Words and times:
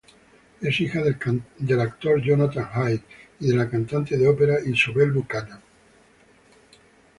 Es 0.61 0.81
hija 0.81 0.99
del 1.59 1.79
actor 1.83 2.19
Jonathan 2.21 2.67
Hyde 2.73 3.03
y 3.39 3.49
de 3.49 3.55
la 3.55 3.69
cantante 3.69 4.17
de 4.17 4.27
ópera 4.27 4.57
Isobel 4.65 5.11
Buchanan. 5.11 5.61